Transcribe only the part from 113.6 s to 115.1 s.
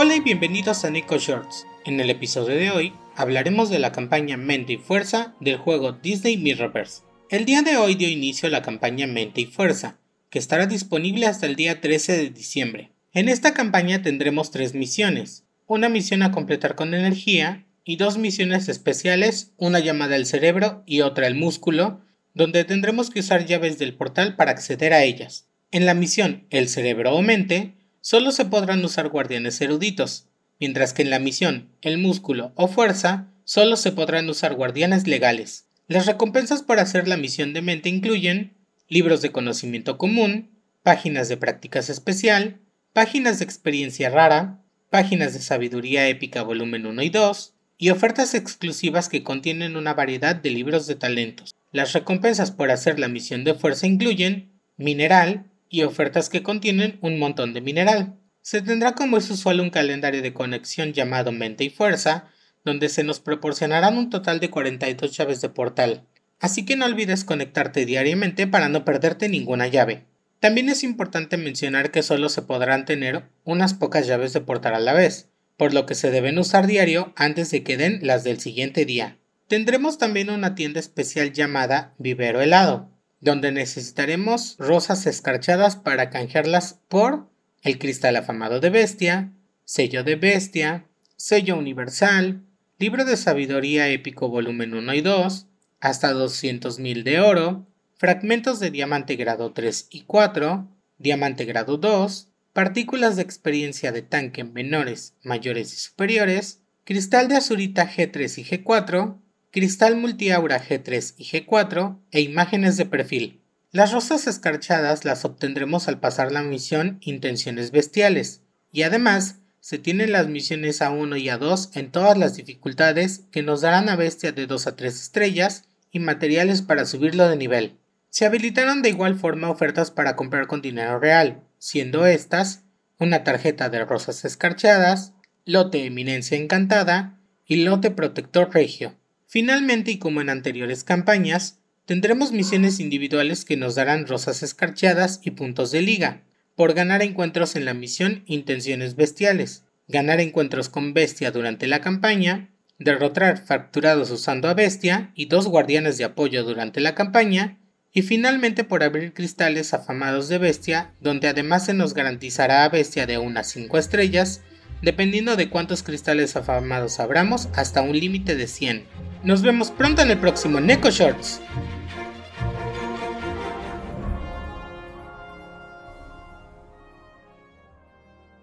Las rosas escarchadas